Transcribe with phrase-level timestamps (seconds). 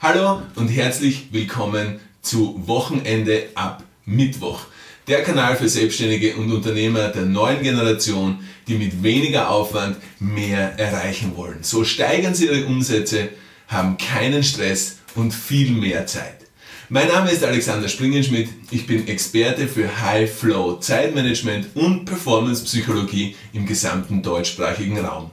[0.00, 4.60] Hallo und herzlich willkommen zu Wochenende ab Mittwoch.
[5.08, 8.38] Der Kanal für Selbstständige und Unternehmer der neuen Generation,
[8.68, 11.64] die mit weniger Aufwand mehr erreichen wollen.
[11.64, 13.30] So steigern sie ihre Umsätze,
[13.66, 16.46] haben keinen Stress und viel mehr Zeit.
[16.88, 18.50] Mein Name ist Alexander Springenschmidt.
[18.70, 25.32] Ich bin Experte für High Flow, Zeitmanagement und Performance Psychologie im gesamten deutschsprachigen Raum.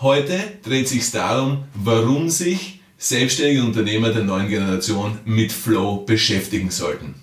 [0.00, 7.14] Heute dreht sich darum, warum sich selbstständige Unternehmer der neuen Generation mit Flow beschäftigen sollten?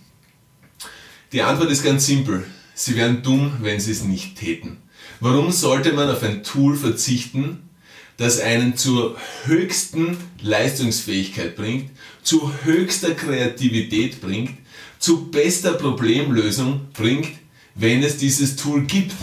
[1.31, 2.45] Die Antwort ist ganz simpel.
[2.75, 4.77] Sie wären dumm, wenn sie es nicht täten.
[5.19, 7.69] Warum sollte man auf ein Tool verzichten,
[8.17, 11.89] das einen zur höchsten Leistungsfähigkeit bringt,
[12.21, 14.51] zu höchster Kreativität bringt,
[14.99, 17.29] zu bester Problemlösung bringt,
[17.73, 19.15] wenn es dieses Tool gibt?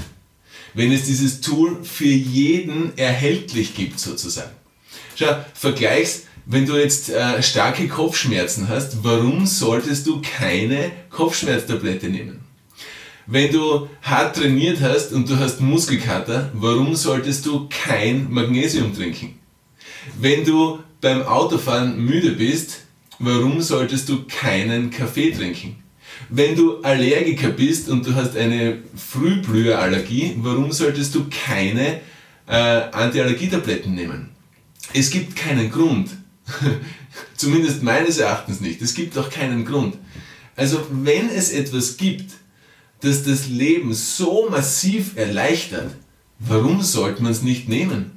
[0.75, 4.53] Wenn es dieses Tool für jeden erhältlich gibt sozusagen.
[5.17, 6.23] Schau, vergleichs
[6.53, 12.41] wenn du jetzt äh, starke Kopfschmerzen hast, warum solltest du keine Kopfschmerztablette nehmen?
[13.27, 19.39] Wenn du hart trainiert hast und du hast Muskelkater, warum solltest du kein Magnesium trinken?
[20.21, 22.81] Wenn du beim Autofahren müde bist,
[23.21, 25.77] warum solltest du keinen Kaffee trinken?
[26.31, 32.01] Wenn du Allergiker bist und du hast eine Frühblüherallergie, warum solltest du keine
[32.49, 32.57] äh,
[32.91, 34.31] Antiallergietabletten nehmen?
[34.93, 36.11] Es gibt keinen Grund,
[37.37, 38.83] Zumindest meines Erachtens nicht.
[38.83, 39.97] Es gibt auch keinen Grund.
[40.57, 42.33] Also wenn es etwas gibt,
[43.01, 45.93] das das Leben so massiv erleichtert,
[46.39, 48.13] warum sollte man es nicht nehmen?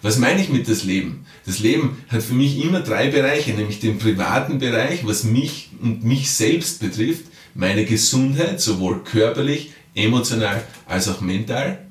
[0.00, 1.26] Was meine ich mit das Leben?
[1.46, 6.04] Das Leben hat für mich immer drei Bereiche, nämlich den privaten Bereich, was mich und
[6.04, 11.86] mich selbst betrifft, meine Gesundheit, sowohl körperlich, emotional als auch mental.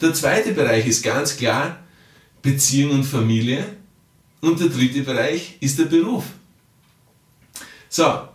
[0.00, 1.78] Der zweite Bereich ist ganz klar
[2.42, 3.64] Beziehung und Familie.
[4.40, 6.24] Und der dritte Bereich ist der Beruf.
[7.88, 8.28] So,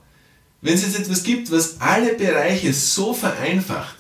[0.61, 3.97] wenn es jetzt etwas gibt, was alle Bereiche so vereinfacht,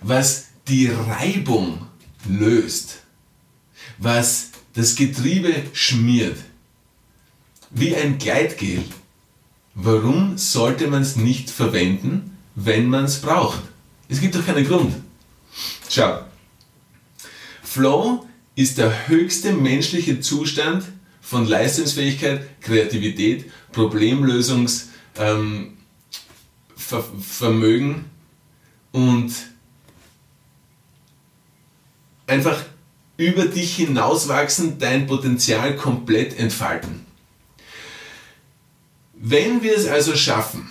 [0.00, 1.86] was die Reibung
[2.28, 3.00] löst,
[3.98, 6.38] was das Getriebe schmiert,
[7.70, 8.82] wie ein Gleitgel,
[9.74, 13.62] warum sollte man es nicht verwenden, wenn man es braucht?
[14.08, 14.94] Es gibt doch keinen Grund.
[15.88, 16.24] Schau,
[17.62, 20.84] Flow ist der höchste menschliche Zustand,
[21.30, 25.64] von Leistungsfähigkeit, Kreativität, Problemlösungsvermögen
[27.70, 28.04] ähm,
[28.90, 29.32] und
[32.26, 32.64] einfach
[33.16, 37.06] über dich hinauswachsen, dein Potenzial komplett entfalten.
[39.14, 40.68] Wenn wir es also schaffen,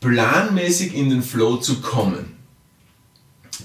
[0.00, 2.36] planmäßig in den Flow zu kommen,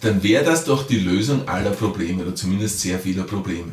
[0.01, 3.71] dann wäre das doch die Lösung aller Probleme oder zumindest sehr vieler Probleme.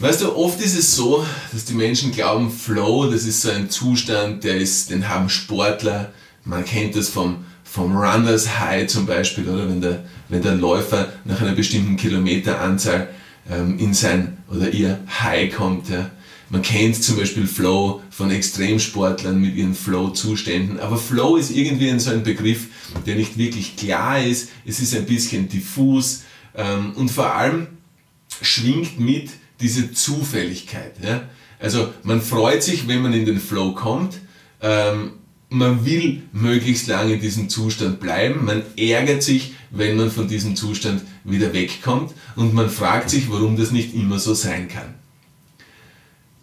[0.00, 3.70] Weißt du, oft ist es so, dass die Menschen glauben, Flow, das ist so ein
[3.70, 6.12] Zustand, der ist, den haben Sportler.
[6.44, 11.12] Man kennt das vom, vom Runners High zum Beispiel, oder wenn der, wenn der Läufer
[11.24, 13.08] nach einer bestimmten Kilometeranzahl
[13.48, 15.88] ähm, in sein oder ihr High kommt.
[15.88, 16.10] Ja.
[16.50, 22.10] Man kennt zum Beispiel Flow von Extremsportlern mit ihren Flow-Zuständen, aber Flow ist irgendwie so
[22.10, 22.66] ein Begriff,
[23.06, 24.48] der nicht wirklich klar ist.
[24.66, 26.22] Es ist ein bisschen diffus
[26.56, 27.68] ähm, und vor allem
[28.42, 29.30] schwingt mit,
[29.60, 30.96] diese Zufälligkeit.
[31.02, 31.28] Ja?
[31.58, 34.18] Also man freut sich, wenn man in den Flow kommt.
[34.60, 35.12] Ähm,
[35.48, 38.44] man will möglichst lange in diesem Zustand bleiben.
[38.44, 42.12] Man ärgert sich, wenn man von diesem Zustand wieder wegkommt.
[42.36, 44.94] Und man fragt sich, warum das nicht immer so sein kann.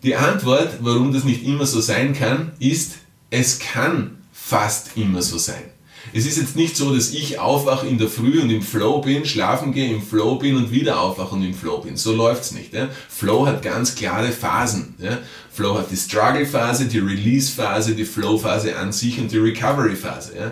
[0.04, 2.94] Die Antwort, warum das nicht immer so sein kann, ist,
[3.30, 5.64] es kann fast immer so sein.
[6.14, 9.26] Es ist jetzt nicht so, dass ich aufwache in der Früh und im Flow bin,
[9.26, 11.96] schlafen gehe, im Flow bin und wieder aufwache und im Flow bin.
[11.96, 12.74] So läuft's nicht.
[12.74, 12.90] Ja?
[13.10, 14.96] Flow hat ganz klare Phasen.
[15.00, 15.20] Ja?
[15.52, 20.36] Flow hat die Struggle-Phase, die Release-Phase, die Flow-Phase an sich und die Recovery-Phase.
[20.38, 20.52] Ja?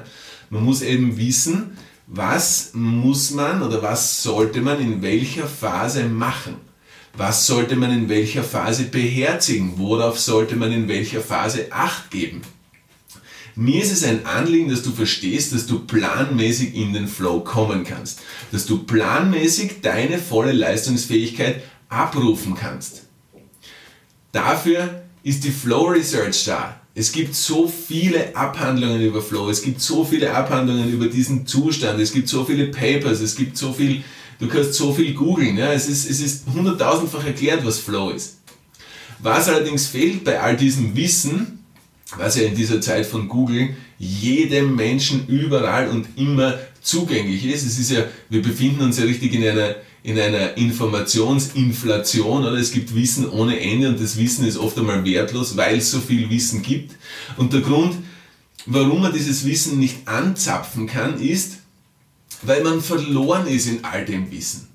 [0.50, 1.78] Man muss eben wissen,
[2.08, 6.56] was muss man oder was sollte man in welcher Phase machen.
[7.16, 9.74] Was sollte man in welcher Phase beherzigen?
[9.78, 12.42] Worauf sollte man in welcher Phase Acht geben?
[13.56, 17.84] Mir ist es ein Anliegen, dass du verstehst, dass du planmäßig in den Flow kommen
[17.84, 18.22] kannst.
[18.52, 23.04] Dass du planmäßig deine volle Leistungsfähigkeit abrufen kannst.
[24.32, 26.80] Dafür ist die Flow Research da.
[26.96, 32.00] Es gibt so viele Abhandlungen über Flow, es gibt so viele Abhandlungen über diesen Zustand,
[32.00, 34.04] es gibt so viele Papers, es gibt so viel,
[34.40, 35.58] du kannst so viel googeln.
[35.58, 35.72] Ja?
[35.72, 38.40] Es ist, es ist hunderttausendfach erklärt, was Flow ist.
[39.20, 41.59] Was allerdings fehlt bei all diesem Wissen,
[42.18, 47.66] was ja in dieser Zeit von Google jedem Menschen überall und immer zugänglich ist.
[47.66, 52.58] Es ist ja, wir befinden uns ja richtig in einer, in einer Informationsinflation, oder?
[52.58, 56.00] Es gibt Wissen ohne Ende und das Wissen ist oft einmal wertlos, weil es so
[56.00, 56.96] viel Wissen gibt.
[57.38, 57.98] Und der Grund,
[58.66, 61.58] warum man dieses Wissen nicht anzapfen kann, ist,
[62.42, 64.69] weil man verloren ist in all dem Wissen.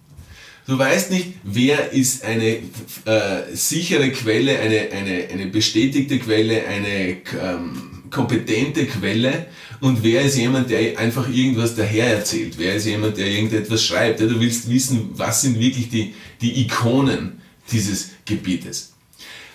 [0.67, 2.57] Du weißt nicht, wer ist eine
[3.05, 9.47] äh, sichere Quelle, eine, eine, eine bestätigte Quelle, eine ähm, kompetente Quelle
[9.81, 14.21] und wer ist jemand, der einfach irgendwas daher erzählt, wer ist jemand, der irgendetwas schreibt.
[14.21, 18.95] Ja, du willst wissen, was sind wirklich die, die Ikonen dieses Gebietes.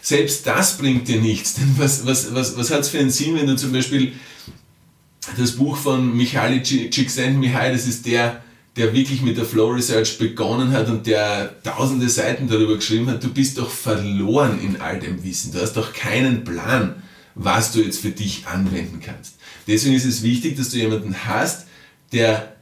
[0.01, 3.35] Selbst das bringt dir nichts, denn was, was, was, was hat es für einen Sinn,
[3.35, 4.13] wenn du zum Beispiel
[5.37, 8.43] das Buch von Mihaly Csikszentmihalyi, das ist der,
[8.79, 13.21] der wirklich mit der Flow Research begonnen hat und der tausende Seiten darüber geschrieben hat,
[13.21, 15.51] du bist doch verloren in all dem Wissen.
[15.51, 17.03] Du hast doch keinen Plan,
[17.35, 19.35] was du jetzt für dich anwenden kannst.
[19.67, 21.67] Deswegen ist es wichtig, dass du jemanden hast,
[22.13, 22.55] der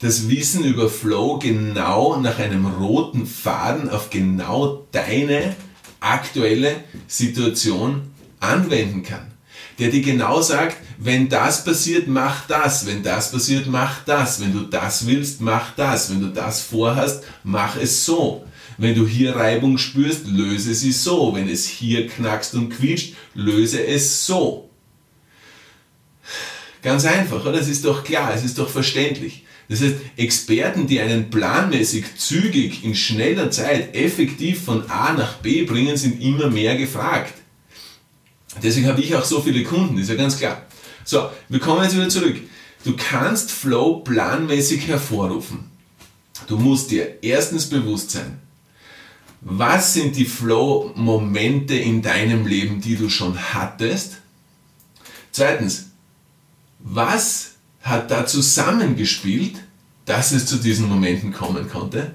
[0.00, 5.54] das Wissen über Flow genau nach einem roten Faden auf genau deine
[6.00, 6.74] aktuelle
[7.06, 8.10] Situation
[8.40, 9.30] anwenden kann
[9.78, 14.52] der dir genau sagt, wenn das passiert, mach das, wenn das passiert, mach das, wenn
[14.52, 18.44] du das willst, mach das, wenn du das vorhast, mach es so.
[18.76, 21.34] Wenn du hier Reibung spürst, löse sie so.
[21.34, 24.68] Wenn es hier knackst und quietscht, löse es so.
[26.82, 27.60] Ganz einfach, oder?
[27.60, 29.44] Es ist doch klar, es ist doch verständlich.
[29.68, 35.62] Das heißt, Experten, die einen planmäßig, zügig, in schneller Zeit effektiv von A nach B
[35.62, 37.32] bringen, sind immer mehr gefragt.
[38.62, 40.62] Deswegen habe ich auch so viele Kunden, ist ja ganz klar.
[41.04, 42.36] So, wir kommen jetzt wieder zurück.
[42.84, 45.70] Du kannst Flow planmäßig hervorrufen.
[46.46, 48.38] Du musst dir erstens bewusst sein,
[49.40, 54.18] was sind die Flow-Momente in deinem Leben, die du schon hattest?
[55.32, 55.90] Zweitens,
[56.78, 57.52] was
[57.82, 59.56] hat da zusammengespielt,
[60.06, 62.12] dass es zu diesen Momenten kommen konnte?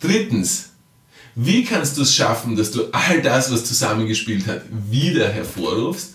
[0.00, 0.70] Drittens,
[1.36, 6.14] wie kannst du es schaffen, dass du all das, was zusammengespielt hat, wieder hervorrufst?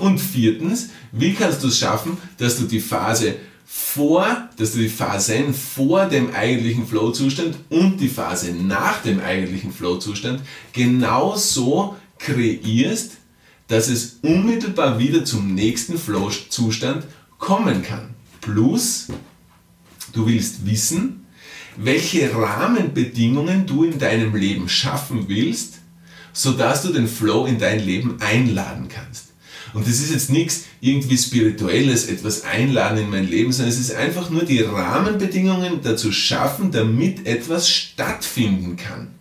[0.00, 4.88] Und viertens, wie kannst du es schaffen, dass du die Phase vor, dass du die
[4.88, 10.42] Phasen vor dem eigentlichen Flow-Zustand und die Phase nach dem eigentlichen Flow-Zustand
[10.72, 13.12] genauso kreierst,
[13.68, 17.06] dass es unmittelbar wieder zum nächsten Flow-Zustand
[17.38, 18.14] kommen kann.
[18.40, 19.06] Plus,
[20.12, 21.23] du willst wissen,
[21.76, 25.74] welche Rahmenbedingungen du in deinem Leben schaffen willst,
[26.32, 29.28] sodass du den Flow in dein Leben einladen kannst.
[29.72, 33.92] Und das ist jetzt nichts irgendwie spirituelles, etwas einladen in mein Leben, sondern es ist
[33.94, 39.14] einfach nur die Rahmenbedingungen dazu schaffen, damit etwas stattfinden kann.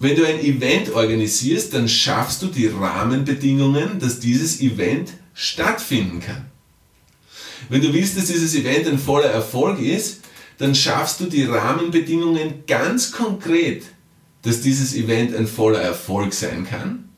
[0.00, 6.46] Wenn du ein Event organisierst, dann schaffst du die Rahmenbedingungen, dass dieses Event stattfinden kann.
[7.68, 10.19] Wenn du willst, dass dieses Event ein voller Erfolg ist,
[10.60, 13.82] dann schaffst du die Rahmenbedingungen ganz konkret,
[14.42, 17.08] dass dieses Event ein voller Erfolg sein kann.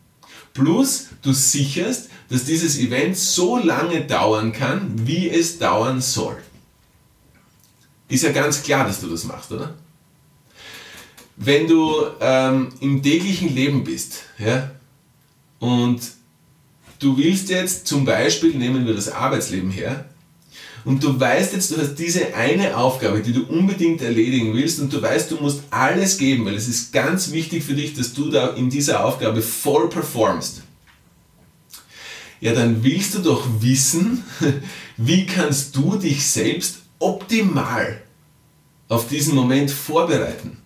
[0.54, 6.36] Plus du sicherst, dass dieses Event so lange dauern kann, wie es dauern soll.
[8.08, 9.74] Ist ja ganz klar, dass du das machst, oder?
[11.36, 14.70] Wenn du ähm, im täglichen Leben bist ja,
[15.58, 16.00] und
[17.00, 20.04] du willst jetzt zum Beispiel, nehmen wir das Arbeitsleben her,
[20.84, 24.92] und du weißt jetzt, du hast diese eine Aufgabe, die du unbedingt erledigen willst und
[24.92, 28.30] du weißt, du musst alles geben, weil es ist ganz wichtig für dich, dass du
[28.30, 30.62] da in dieser Aufgabe voll performst.
[32.40, 34.24] Ja, dann willst du doch wissen,
[34.96, 38.02] wie kannst du dich selbst optimal
[38.88, 40.58] auf diesen Moment vorbereiten.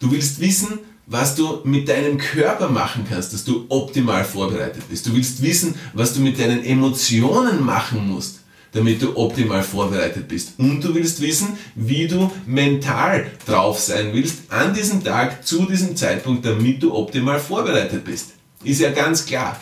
[0.00, 5.06] Du willst wissen, was du mit deinem Körper machen kannst, dass du optimal vorbereitet bist.
[5.06, 8.40] Du willst wissen, was du mit deinen Emotionen machen musst,
[8.74, 10.54] damit du optimal vorbereitet bist.
[10.58, 15.96] Und du willst wissen, wie du mental drauf sein willst an diesem Tag, zu diesem
[15.96, 18.32] Zeitpunkt, damit du optimal vorbereitet bist.
[18.64, 19.58] Ist ja ganz klar.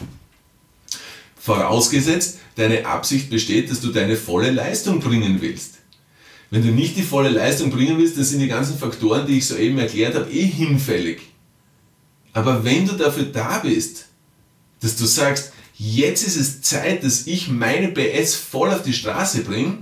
[1.38, 5.74] Vorausgesetzt, deine Absicht besteht, dass du deine volle Leistung bringen willst.
[6.50, 9.46] Wenn du nicht die volle Leistung bringen willst, dann sind die ganzen Faktoren, die ich
[9.46, 11.20] soeben erklärt habe, eh hinfällig.
[12.32, 14.06] Aber wenn du dafür da bist,
[14.80, 15.51] dass du sagst,
[15.82, 19.78] jetzt ist es Zeit, dass ich meine PS voll auf die Straße bringe,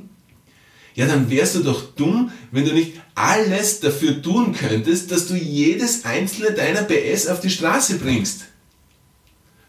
[0.94, 5.34] ja, dann wärst du doch dumm, wenn du nicht alles dafür tun könntest, dass du
[5.34, 8.46] jedes einzelne deiner PS auf die Straße bringst.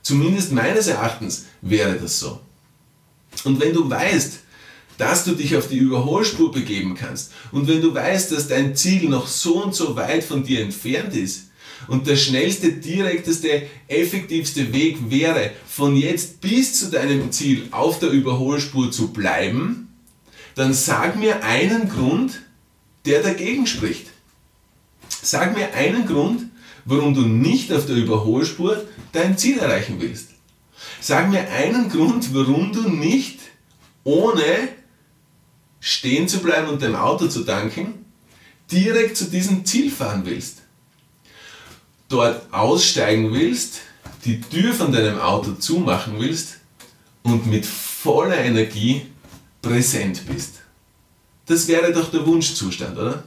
[0.02, 2.40] Zumindest meines Erachtens wäre das so.
[3.44, 4.40] Und wenn du weißt,
[4.98, 9.10] dass du dich auf die Überholspur begeben kannst und wenn du weißt, dass dein Ziel
[9.10, 11.51] noch so und so weit von dir entfernt ist,
[11.88, 18.10] und der schnellste, direkteste, effektivste Weg wäre, von jetzt bis zu deinem Ziel auf der
[18.10, 19.90] Überholspur zu bleiben,
[20.56, 22.42] dann sag mir einen Grund,
[23.06, 24.08] der dagegen spricht.
[25.22, 26.44] Sag mir einen Grund,
[26.86, 30.30] warum du nicht auf der Überholspur dein Ziel erreichen willst.
[31.00, 33.40] Sag mir einen Grund, warum du nicht
[34.04, 34.70] ohne
[35.80, 38.06] stehen zu bleiben und dein Auto zu tanken,
[38.72, 40.62] direkt zu diesem Ziel fahren willst.
[42.12, 43.80] Dort aussteigen willst,
[44.26, 46.58] die Tür von deinem Auto zumachen willst
[47.24, 49.04] und mit voller Energie
[49.62, 50.56] präsent bist.
[51.46, 53.24] Das wäre doch der Wunschzustand, oder?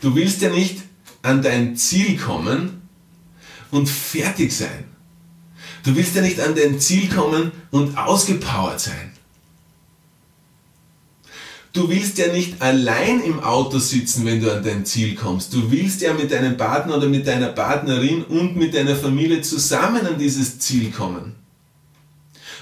[0.00, 0.82] Du willst ja nicht
[1.22, 2.88] an dein Ziel kommen
[3.70, 4.84] und fertig sein.
[5.84, 9.12] Du willst ja nicht an dein Ziel kommen und ausgepowert sein.
[11.78, 15.54] Du willst ja nicht allein im Auto sitzen, wenn du an dein Ziel kommst.
[15.54, 20.04] Du willst ja mit deinem Partner oder mit deiner Partnerin und mit deiner Familie zusammen
[20.04, 21.36] an dieses Ziel kommen.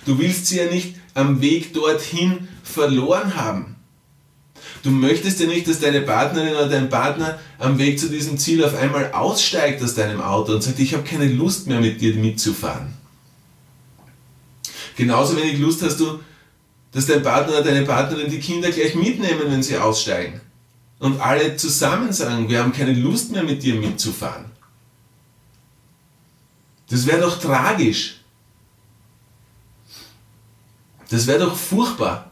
[0.04, 3.76] Du willst sie ja nicht am Weg dorthin verloren haben.
[4.82, 8.62] Du möchtest ja nicht, dass deine Partnerin oder dein Partner am Weg zu diesem Ziel
[8.62, 12.14] auf einmal aussteigt aus deinem Auto und sagt, ich habe keine Lust mehr mit dir
[12.16, 12.88] mitzufahren.
[14.94, 16.20] Genauso wenig Lust hast du,
[16.96, 20.40] dass dein Partner oder deine Partnerin die Kinder gleich mitnehmen, wenn sie aussteigen.
[20.98, 24.46] Und alle zusammen sagen, wir haben keine Lust mehr mit dir mitzufahren.
[26.88, 28.20] Das wäre doch tragisch.
[31.10, 32.30] Das wäre doch furchtbar.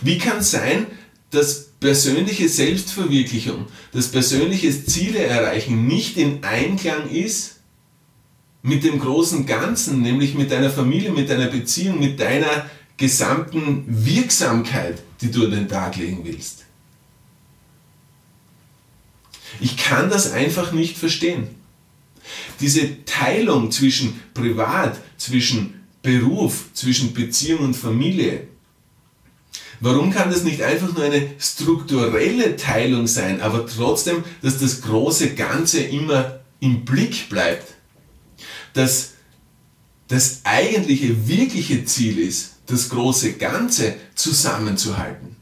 [0.00, 0.86] Wie kann es sein,
[1.28, 7.59] dass persönliche Selbstverwirklichung, dass persönliches Ziele erreichen nicht in Einklang ist
[8.62, 15.02] mit dem großen Ganzen, nämlich mit deiner Familie, mit deiner Beziehung, mit deiner gesamten Wirksamkeit,
[15.20, 16.64] die du an den Tag legen willst?
[19.60, 21.48] Ich kann das einfach nicht verstehen.
[22.60, 28.46] Diese Teilung zwischen Privat, zwischen Beruf, zwischen Beziehung und Familie,
[29.82, 35.34] Warum kann das nicht einfach nur eine strukturelle Teilung sein, aber trotzdem, dass das große
[35.34, 37.66] Ganze immer im Blick bleibt?
[38.74, 39.12] Dass
[40.08, 45.36] das eigentliche, wirkliche Ziel ist, das große Ganze zusammenzuhalten.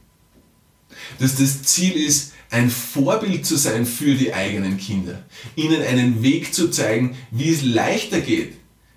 [1.19, 6.55] Dass das Ziel ist, ein Vorbild zu sein für die eigenen Kinder, ihnen einen Weg
[6.55, 8.55] zu zeigen, wie es leichter geht,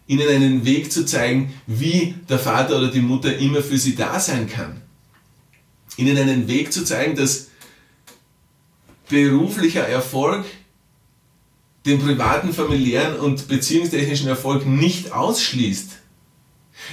[0.08, 4.20] ihnen einen Weg zu zeigen, wie der Vater oder die Mutter immer für sie da
[4.20, 4.82] sein kann.
[5.98, 7.48] Ihnen einen Weg zu zeigen, dass
[9.10, 10.46] beruflicher Erfolg
[11.86, 15.92] den privaten, familiären und beziehungstechnischen Erfolg nicht ausschließt.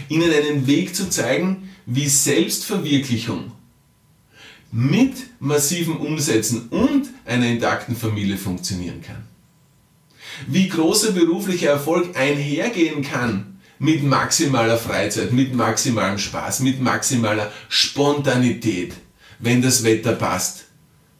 [0.08, 3.52] Ihnen einen Weg zu zeigen, wie Selbstverwirklichung
[4.70, 9.26] mit massiven Umsätzen und einer intakten Familie funktionieren kann.
[10.46, 18.94] Wie großer beruflicher Erfolg einhergehen kann mit maximaler Freizeit, mit maximalem Spaß, mit maximaler Spontanität,
[19.38, 20.66] wenn das Wetter passt,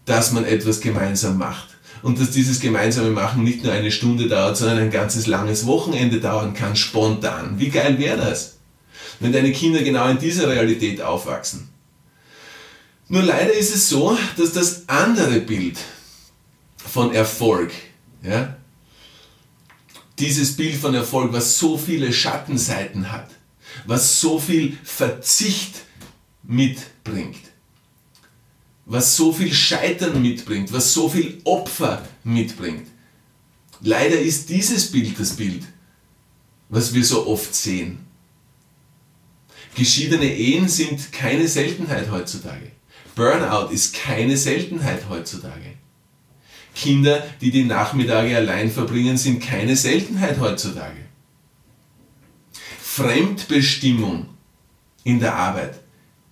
[0.05, 1.68] dass man etwas gemeinsam macht.
[2.03, 6.21] Und dass dieses gemeinsame Machen nicht nur eine Stunde dauert, sondern ein ganzes langes Wochenende
[6.21, 7.59] dauern kann, spontan.
[7.59, 8.59] Wie geil wäre das?
[9.21, 11.69] Wenn deine Kinder genau in dieser Realität aufwachsen.
[13.09, 15.79] Nur leider ist es so, dass das andere Bild
[16.77, 17.73] von Erfolg,
[18.23, 18.57] ja,
[20.19, 23.31] dieses Bild von Erfolg, was so viele Schattenseiten hat,
[23.87, 25.77] was so viel Verzicht
[26.43, 27.48] mitbringt,
[28.89, 32.89] was so viel Scheitern mitbringt, was so viel Opfer mitbringt.
[33.81, 35.63] Leider ist dieses Bild das Bild,
[36.71, 38.01] was wir so oft sehen.
[39.75, 42.73] Geschiedene Ehen sind keine Seltenheit heutzutage.
[43.15, 45.75] Burnout ist keine Seltenheit heutzutage.
[46.75, 51.05] Kinder, die die Nachmittage allein verbringen, sind keine Seltenheit heutzutage.
[52.81, 54.29] Fremdbestimmung
[55.05, 55.79] in der Arbeit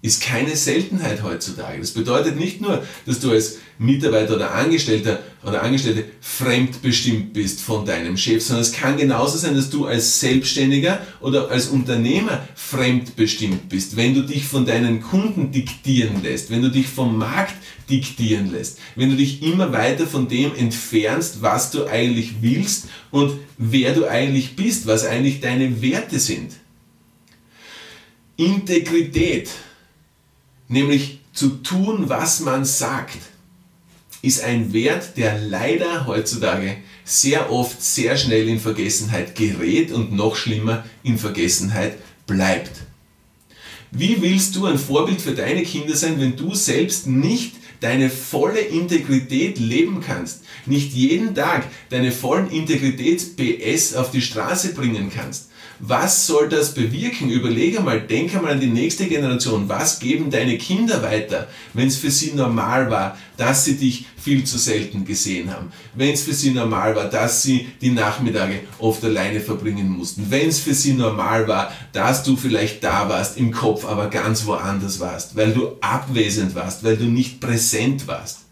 [0.07, 1.81] ist keine Seltenheit heutzutage.
[1.81, 7.85] Das bedeutet nicht nur, dass du als Mitarbeiter oder Angestellter oder Angestellte fremdbestimmt bist von
[7.85, 13.69] deinem Chef, sondern es kann genauso sein, dass du als Selbstständiger oder als Unternehmer fremdbestimmt
[13.69, 17.57] bist, wenn du dich von deinen Kunden diktieren lässt, wenn du dich vom Markt
[17.91, 23.33] diktieren lässt, wenn du dich immer weiter von dem entfernst, was du eigentlich willst und
[23.59, 26.53] wer du eigentlich bist, was eigentlich deine Werte sind.
[28.37, 29.49] Integrität
[30.69, 33.19] nämlich zu tun, was man sagt,
[34.23, 40.35] ist ein Wert, der leider heutzutage sehr oft sehr schnell in Vergessenheit gerät und noch
[40.35, 42.73] schlimmer in Vergessenheit bleibt.
[43.93, 48.61] Wie willst du ein Vorbild für deine Kinder sein, wenn du selbst nicht deine volle
[48.61, 56.27] Integrität leben kannst, nicht jeden Tag deine vollen Integritäts-PS auf die Straße bringen kannst, Was
[56.27, 57.29] soll das bewirken?
[57.29, 59.69] Überlege mal, denke mal an die nächste Generation.
[59.69, 64.45] Was geben deine Kinder weiter, wenn es für sie normal war, dass sie dich viel
[64.45, 65.71] zu selten gesehen haben?
[65.95, 70.27] Wenn es für sie normal war, dass sie die Nachmittage oft alleine verbringen mussten?
[70.31, 74.47] Wenn es für sie normal war, dass du vielleicht da warst, im Kopf aber ganz
[74.47, 78.46] woanders warst, weil du abwesend warst, weil du nicht präsent warst?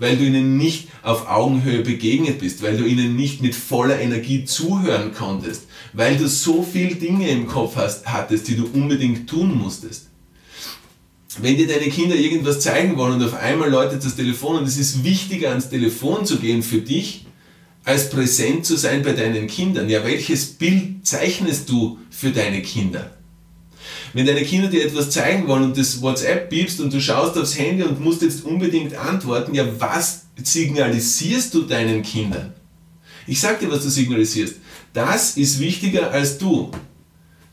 [0.00, 4.44] Weil du ihnen nicht auf Augenhöhe begegnet bist, weil du ihnen nicht mit voller Energie
[4.44, 9.56] zuhören konntest, weil du so viel Dinge im Kopf hast, hattest, die du unbedingt tun
[9.56, 10.08] musstest.
[11.40, 14.78] Wenn dir deine Kinder irgendwas zeigen wollen und auf einmal läutet das Telefon und es
[14.78, 17.26] ist wichtiger ans Telefon zu gehen für dich,
[17.84, 19.88] als präsent zu sein bei deinen Kindern.
[19.88, 23.19] Ja, welches Bild zeichnest du für deine Kinder?
[24.12, 27.56] Wenn deine Kinder dir etwas zeigen wollen und das WhatsApp piepst und du schaust aufs
[27.56, 32.52] Handy und musst jetzt unbedingt antworten, ja, was signalisierst du deinen Kindern?
[33.26, 34.56] Ich sag dir, was du signalisierst.
[34.92, 36.70] Das ist wichtiger als du.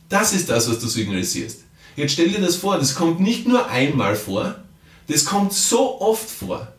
[0.10, 1.60] Das ist das, was du signalisierst.
[1.96, 4.56] Jetzt stell dir das vor, das kommt nicht nur einmal vor,
[5.08, 6.72] das kommt so oft vor,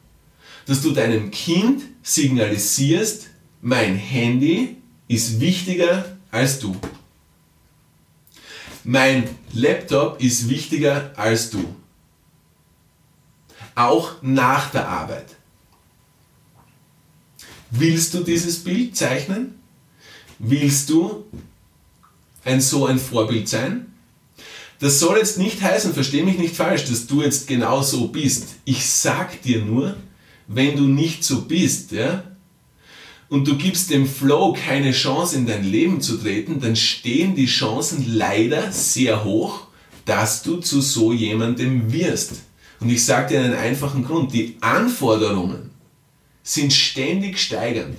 [0.66, 3.28] dass du deinem Kind signalisierst,
[3.60, 4.76] mein Handy
[5.08, 6.76] ist wichtiger als du.
[8.90, 11.62] Mein Laptop ist wichtiger als du.
[13.74, 15.26] Auch nach der Arbeit.
[17.70, 19.56] Willst du dieses Bild zeichnen?
[20.38, 21.26] Willst du
[22.46, 23.92] ein so ein Vorbild sein?
[24.78, 28.54] Das soll jetzt nicht heißen, versteh mich nicht falsch, dass du jetzt genau so bist.
[28.64, 29.98] Ich sag dir nur,
[30.46, 32.24] wenn du nicht so bist, ja,
[33.28, 37.46] und du gibst dem Flow keine Chance in dein Leben zu treten, dann stehen die
[37.46, 39.66] Chancen leider sehr hoch,
[40.04, 42.32] dass du zu so jemandem wirst.
[42.80, 45.70] Und ich sage dir einen einfachen Grund, die Anforderungen
[46.42, 47.98] sind ständig steigend.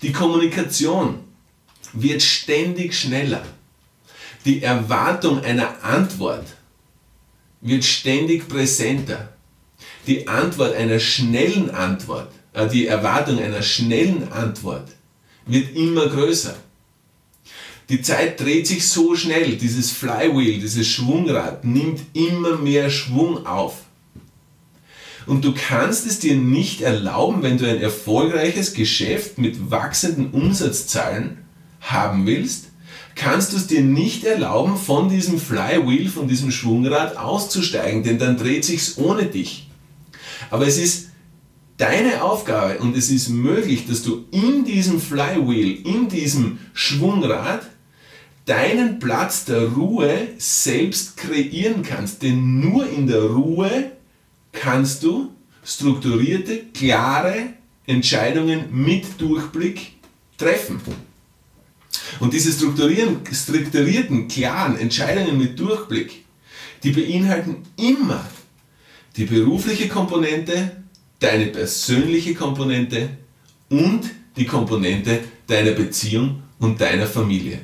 [0.00, 1.18] Die Kommunikation
[1.92, 3.44] wird ständig schneller.
[4.46, 6.46] Die Erwartung einer Antwort
[7.60, 9.34] wird ständig präsenter.
[10.06, 12.32] Die Antwort einer schnellen Antwort
[12.72, 14.88] die Erwartung einer schnellen Antwort
[15.46, 16.54] wird immer größer.
[17.88, 23.82] Die Zeit dreht sich so schnell, dieses Flywheel, dieses Schwungrad nimmt immer mehr Schwung auf.
[25.26, 31.38] Und du kannst es dir nicht erlauben, wenn du ein erfolgreiches Geschäft mit wachsenden Umsatzzahlen
[31.80, 32.66] haben willst,
[33.14, 38.36] kannst du es dir nicht erlauben, von diesem Flywheel, von diesem Schwungrad auszusteigen, denn dann
[38.36, 39.68] dreht sich's ohne dich.
[40.50, 41.11] Aber es ist
[41.82, 47.66] deine Aufgabe und es ist möglich, dass du in diesem Flywheel, in diesem Schwungrad,
[48.44, 52.22] deinen Platz der Ruhe selbst kreieren kannst.
[52.22, 53.90] Denn nur in der Ruhe
[54.52, 55.32] kannst du
[55.64, 57.54] strukturierte, klare
[57.86, 59.94] Entscheidungen mit Durchblick
[60.38, 60.80] treffen.
[62.20, 66.24] Und diese strukturierten, klaren Entscheidungen mit Durchblick,
[66.84, 68.24] die beinhalten immer
[69.16, 70.81] die berufliche Komponente,
[71.22, 73.10] deine persönliche Komponente
[73.68, 74.02] und
[74.36, 77.60] die Komponente deiner Beziehung und deiner Familie.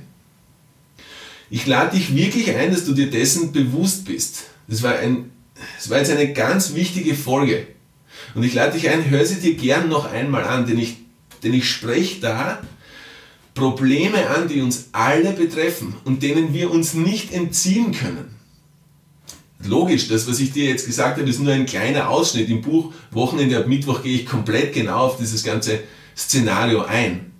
[1.50, 4.44] Ich lade dich wirklich ein, dass du dir dessen bewusst bist.
[4.66, 5.30] Das war, ein,
[5.76, 7.66] das war jetzt eine ganz wichtige Folge.
[8.34, 10.96] Und ich lade dich ein, hör sie dir gern noch einmal an, denn ich,
[11.42, 12.60] denn ich spreche da
[13.54, 18.37] Probleme an, die uns alle betreffen und denen wir uns nicht entziehen können.
[19.64, 22.48] Logisch, das, was ich dir jetzt gesagt habe, ist nur ein kleiner Ausschnitt.
[22.48, 25.80] Im Buch Wochenende ab Mittwoch gehe ich komplett genau auf dieses ganze
[26.16, 27.32] Szenario ein.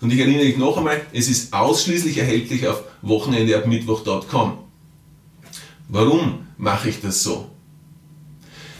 [0.00, 4.58] Und ich erinnere dich noch einmal, es ist ausschließlich erhältlich auf wochenendeabmittwoch.com.
[5.88, 7.50] Warum mache ich das so?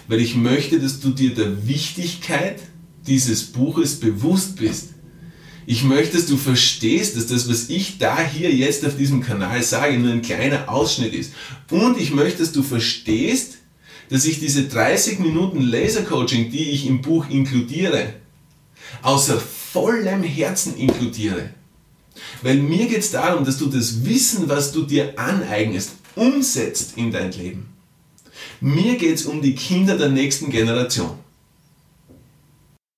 [0.07, 2.61] Weil ich möchte, dass du dir der Wichtigkeit
[3.07, 4.95] dieses Buches bewusst bist.
[5.71, 9.63] Ich möchte, dass du verstehst, dass das, was ich da hier jetzt auf diesem Kanal
[9.63, 11.35] sage, nur ein kleiner Ausschnitt ist.
[11.71, 13.59] Und ich möchte, dass du verstehst,
[14.09, 18.15] dass ich diese 30 Minuten Laser-Coaching, die ich im Buch inkludiere,
[19.03, 21.51] außer vollem Herzen inkludiere.
[22.41, 27.13] Weil mir geht es darum, dass du das Wissen, was du dir aneignest, umsetzt in
[27.13, 27.69] dein Leben.
[28.63, 31.19] Mir geht es um die Kinder der nächsten Generation.